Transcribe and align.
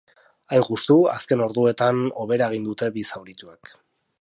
Hain 0.53 0.63
justu, 0.69 0.95
azken 1.11 1.45
orduetan 1.47 2.01
hobera 2.23 2.51
egin 2.55 2.67
dute 2.71 2.91
bi 2.97 3.05
zaurituek. 3.11 3.75